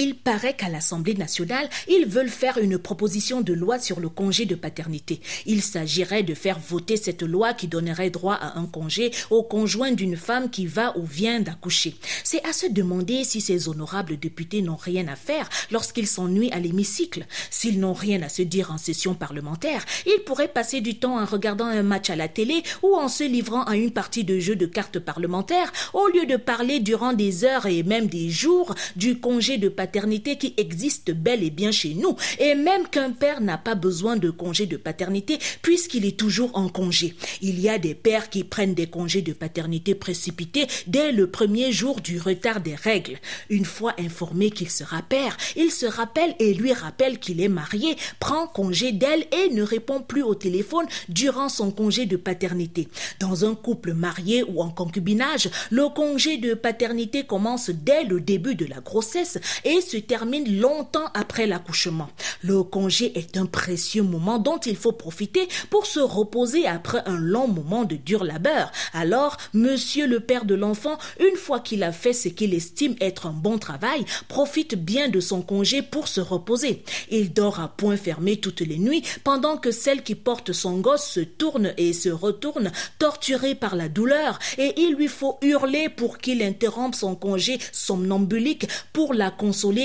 Il 0.00 0.14
paraît 0.14 0.54
qu'à 0.54 0.68
l'Assemblée 0.68 1.14
nationale, 1.14 1.68
ils 1.88 2.06
veulent 2.06 2.28
faire 2.28 2.58
une 2.58 2.78
proposition 2.78 3.40
de 3.40 3.52
loi 3.52 3.80
sur 3.80 3.98
le 3.98 4.08
congé 4.08 4.46
de 4.46 4.54
paternité. 4.54 5.20
Il 5.44 5.60
s'agirait 5.60 6.22
de 6.22 6.34
faire 6.34 6.60
voter 6.60 6.96
cette 6.96 7.24
loi 7.24 7.52
qui 7.52 7.66
donnerait 7.66 8.10
droit 8.10 8.34
à 8.34 8.60
un 8.60 8.66
congé 8.66 9.10
au 9.30 9.42
conjoint 9.42 9.90
d'une 9.90 10.16
femme 10.16 10.50
qui 10.50 10.66
va 10.66 10.96
ou 10.96 11.04
vient 11.04 11.40
d'accoucher. 11.40 11.96
C'est 12.22 12.46
à 12.46 12.52
se 12.52 12.66
demander 12.66 13.24
si 13.24 13.40
ces 13.40 13.68
honorables 13.68 14.20
députés 14.20 14.62
n'ont 14.62 14.76
rien 14.76 15.08
à 15.08 15.16
faire 15.16 15.48
lorsqu'ils 15.72 16.06
s'ennuient 16.06 16.52
à 16.52 16.60
l'hémicycle. 16.60 17.26
S'ils 17.50 17.80
n'ont 17.80 17.92
rien 17.92 18.22
à 18.22 18.28
se 18.28 18.42
dire 18.42 18.70
en 18.70 18.78
session 18.78 19.14
parlementaire, 19.14 19.84
ils 20.06 20.22
pourraient 20.24 20.46
passer 20.46 20.80
du 20.80 21.00
temps 21.00 21.18
en 21.18 21.24
regardant 21.24 21.66
un 21.66 21.82
match 21.82 22.08
à 22.08 22.14
la 22.14 22.28
télé 22.28 22.62
ou 22.84 22.94
en 22.94 23.08
se 23.08 23.24
livrant 23.24 23.64
à 23.64 23.74
une 23.74 23.90
partie 23.90 24.22
de 24.22 24.38
jeu 24.38 24.54
de 24.54 24.66
cartes 24.66 25.00
parlementaires 25.00 25.72
au 25.92 26.06
lieu 26.06 26.24
de 26.24 26.36
parler 26.36 26.78
durant 26.78 27.14
des 27.14 27.44
heures 27.44 27.66
et 27.66 27.82
même 27.82 28.06
des 28.06 28.30
jours 28.30 28.76
du 28.94 29.18
congé 29.18 29.58
de 29.58 29.68
paternité 29.68 29.87
qui 29.92 30.54
existe 30.56 31.10
bel 31.10 31.42
et 31.42 31.50
bien 31.50 31.70
chez 31.70 31.94
nous, 31.94 32.16
et 32.38 32.54
même 32.54 32.86
qu'un 32.88 33.10
père 33.10 33.40
n'a 33.40 33.58
pas 33.58 33.74
besoin 33.74 34.16
de 34.16 34.30
congé 34.30 34.66
de 34.66 34.76
paternité 34.76 35.38
puisqu'il 35.62 36.04
est 36.04 36.18
toujours 36.18 36.50
en 36.54 36.68
congé. 36.68 37.14
Il 37.40 37.60
y 37.60 37.68
a 37.68 37.78
des 37.78 37.94
pères 37.94 38.30
qui 38.30 38.44
prennent 38.44 38.74
des 38.74 38.86
congés 38.86 39.22
de 39.22 39.32
paternité 39.32 39.94
précipités 39.94 40.66
dès 40.86 41.12
le 41.12 41.30
premier 41.30 41.72
jour 41.72 42.00
du 42.00 42.20
retard 42.20 42.60
des 42.60 42.74
règles. 42.74 43.18
Une 43.50 43.64
fois 43.64 43.94
informé 43.98 44.50
qu'il 44.50 44.70
sera 44.70 45.02
père, 45.02 45.36
il 45.56 45.70
se 45.70 45.86
rappelle 45.86 46.34
et 46.38 46.54
lui 46.54 46.72
rappelle 46.72 47.18
qu'il 47.18 47.40
est 47.40 47.48
marié, 47.48 47.96
prend 48.20 48.46
congé 48.46 48.92
d'elle 48.92 49.26
et 49.32 49.50
ne 49.50 49.62
répond 49.62 50.00
plus 50.00 50.22
au 50.22 50.34
téléphone 50.34 50.86
durant 51.08 51.48
son 51.48 51.70
congé 51.70 52.06
de 52.06 52.16
paternité. 52.16 52.88
Dans 53.20 53.44
un 53.44 53.54
couple 53.54 53.92
marié 53.92 54.42
ou 54.42 54.62
en 54.62 54.70
concubinage, 54.70 55.50
le 55.70 55.88
congé 55.88 56.36
de 56.36 56.54
paternité 56.54 57.24
commence 57.24 57.70
dès 57.70 58.04
le 58.04 58.20
début 58.20 58.54
de 58.54 58.66
la 58.66 58.80
grossesse 58.80 59.38
et 59.64 59.77
se 59.80 59.96
termine 59.96 60.60
longtemps 60.60 61.10
après 61.14 61.46
l'accouchement. 61.46 62.08
Le 62.42 62.62
congé 62.62 63.18
est 63.18 63.36
un 63.36 63.46
précieux 63.46 64.02
moment 64.02 64.38
dont 64.38 64.58
il 64.58 64.76
faut 64.76 64.92
profiter 64.92 65.48
pour 65.70 65.86
se 65.86 66.00
reposer 66.00 66.66
après 66.66 67.02
un 67.06 67.18
long 67.18 67.48
moment 67.48 67.84
de 67.84 67.96
dur 67.96 68.24
labeur. 68.24 68.70
Alors, 68.92 69.36
monsieur 69.52 70.06
le 70.06 70.20
père 70.20 70.44
de 70.44 70.54
l'enfant, 70.54 70.98
une 71.20 71.36
fois 71.36 71.60
qu'il 71.60 71.82
a 71.82 71.92
fait 71.92 72.12
ce 72.12 72.28
qu'il 72.28 72.54
estime 72.54 72.96
être 73.00 73.26
un 73.26 73.32
bon 73.32 73.58
travail, 73.58 74.04
profite 74.28 74.74
bien 74.74 75.08
de 75.08 75.20
son 75.20 75.42
congé 75.42 75.82
pour 75.82 76.08
se 76.08 76.20
reposer. 76.20 76.82
Il 77.10 77.32
dort 77.32 77.60
à 77.60 77.68
point 77.68 77.96
fermé 77.96 78.36
toutes 78.36 78.60
les 78.60 78.78
nuits 78.78 79.02
pendant 79.24 79.56
que 79.56 79.70
celle 79.70 80.02
qui 80.02 80.14
porte 80.14 80.52
son 80.52 80.78
gosse 80.78 81.08
se 81.08 81.20
tourne 81.20 81.72
et 81.76 81.92
se 81.92 82.08
retourne, 82.08 82.72
torturée 82.98 83.54
par 83.54 83.76
la 83.76 83.88
douleur, 83.88 84.38
et 84.56 84.74
il 84.76 84.94
lui 84.94 85.08
faut 85.08 85.38
hurler 85.42 85.88
pour 85.88 86.18
qu'il 86.18 86.42
interrompe 86.42 86.94
son 86.94 87.14
congé 87.14 87.58
somnambulique 87.72 88.66
pour 88.92 89.14
la 89.14 89.30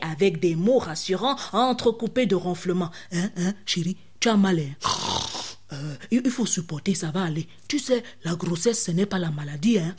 avec 0.00 0.40
des 0.40 0.54
mots 0.56 0.78
rassurants 0.78 1.36
entrecoupés 1.52 2.26
de 2.26 2.34
ronflements. 2.34 2.90
Hein, 3.12 3.30
hein, 3.36 3.52
chérie, 3.64 3.96
tu 4.20 4.28
as 4.28 4.36
mal, 4.36 4.60
hein? 4.60 4.88
Euh, 5.72 5.96
il 6.10 6.30
faut 6.30 6.46
supporter, 6.46 6.94
ça 6.94 7.10
va 7.10 7.24
aller. 7.24 7.48
Tu 7.66 7.78
sais, 7.78 8.02
la 8.24 8.34
grossesse, 8.36 8.84
ce 8.84 8.90
n'est 8.92 9.06
pas 9.06 9.18
la 9.18 9.30
maladie, 9.30 9.78
hein? 9.78 9.96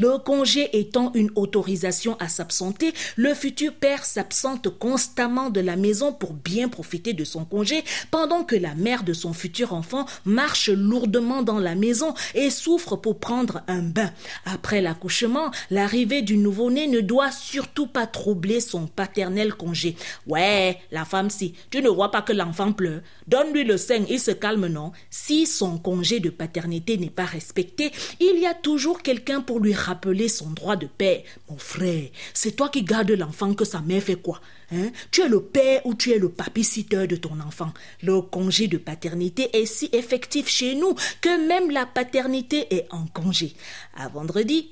Le 0.00 0.16
congé 0.18 0.78
étant 0.78 1.10
une 1.14 1.32
autorisation 1.34 2.16
à 2.20 2.28
s'absenter, 2.28 2.92
le 3.16 3.34
futur 3.34 3.74
père 3.74 4.04
s'absente 4.04 4.68
constamment 4.78 5.50
de 5.50 5.58
la 5.58 5.74
maison 5.74 6.12
pour 6.12 6.34
bien 6.34 6.68
profiter 6.68 7.14
de 7.14 7.24
son 7.24 7.44
congé, 7.44 7.82
pendant 8.12 8.44
que 8.44 8.54
la 8.54 8.76
mère 8.76 9.02
de 9.02 9.12
son 9.12 9.32
futur 9.32 9.72
enfant 9.72 10.06
marche 10.24 10.68
lourdement 10.68 11.42
dans 11.42 11.58
la 11.58 11.74
maison 11.74 12.14
et 12.36 12.48
souffre 12.50 12.94
pour 12.94 13.18
prendre 13.18 13.62
un 13.66 13.82
bain. 13.82 14.12
Après 14.44 14.80
l'accouchement, 14.80 15.50
l'arrivée 15.68 16.22
du 16.22 16.36
nouveau-né 16.36 16.86
ne 16.86 17.00
doit 17.00 17.32
surtout 17.32 17.88
pas 17.88 18.06
troubler 18.06 18.60
son 18.60 18.86
paternel 18.86 19.54
congé. 19.54 19.96
Ouais, 20.28 20.78
la 20.92 21.04
femme 21.04 21.28
si, 21.28 21.54
tu 21.70 21.82
ne 21.82 21.88
vois 21.88 22.12
pas 22.12 22.22
que 22.22 22.32
l'enfant 22.32 22.72
pleure. 22.72 23.00
Donne-lui 23.26 23.64
le 23.64 23.76
sein, 23.76 24.04
il 24.08 24.20
se 24.20 24.30
calme, 24.30 24.68
non? 24.68 24.92
Si 25.10 25.44
son 25.44 25.76
congé 25.76 26.20
de 26.20 26.30
paternité 26.30 26.98
n'est 26.98 27.10
pas 27.10 27.24
respecté, 27.24 27.90
il 28.20 28.38
y 28.38 28.46
a 28.46 28.54
toujours 28.54 29.02
quelqu'un 29.02 29.40
pour 29.40 29.58
lui 29.58 29.74
rappeler 29.88 30.28
son 30.28 30.50
droit 30.50 30.76
de 30.76 30.86
père. 30.86 31.22
Mon 31.50 31.58
frère, 31.58 32.08
c'est 32.34 32.52
toi 32.56 32.68
qui 32.68 32.82
gardes 32.82 33.10
l'enfant 33.10 33.54
que 33.54 33.64
sa 33.64 33.80
mère 33.80 34.02
fait 34.02 34.16
quoi 34.16 34.40
hein? 34.72 34.90
Tu 35.10 35.22
es 35.22 35.28
le 35.28 35.40
père 35.42 35.84
ou 35.84 35.94
tu 35.94 36.12
es 36.12 36.18
le 36.18 36.28
papiciteur 36.28 37.06
de 37.08 37.16
ton 37.16 37.40
enfant. 37.40 37.72
Le 38.02 38.20
congé 38.20 38.68
de 38.68 38.78
paternité 38.78 39.50
est 39.56 39.66
si 39.66 39.88
effectif 39.92 40.48
chez 40.48 40.74
nous 40.74 40.94
que 41.20 41.48
même 41.48 41.70
la 41.70 41.86
paternité 41.86 42.66
est 42.74 42.86
en 42.90 43.06
congé. 43.06 43.54
À 43.96 44.08
vendredi. 44.08 44.70